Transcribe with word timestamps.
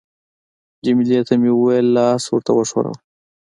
جميله 0.83 1.19
ته 1.27 1.33
مې 1.41 1.51
وویل: 1.53 1.87
لاس 1.97 2.23
ورته 2.29 2.51
وښوروه. 2.53 2.97